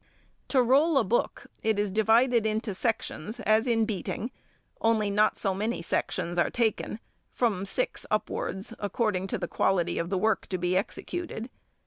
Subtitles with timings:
[0.47, 4.31] To roll a book, it is divided into sections as in beating,
[4.81, 10.17] only not so many sheets are taken—from six upwards, according to the quality of the
[10.17, 11.51] work to be executed.